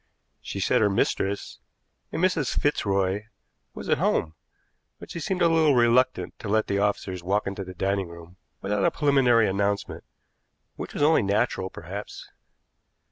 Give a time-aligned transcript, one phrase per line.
[0.41, 1.59] She said her mistress
[2.11, 2.57] a Mrs.
[2.59, 3.25] Fitzroy
[3.75, 4.33] was at home,
[4.97, 8.37] but she seemed a little reluctant to let the officers walk into the dining room
[8.61, 10.03] without a preliminary announcement,
[10.75, 12.27] which was only natural, perhaps.